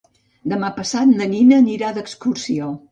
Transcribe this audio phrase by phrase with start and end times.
[0.53, 2.77] Demà passat na Nina anirà d'excursió.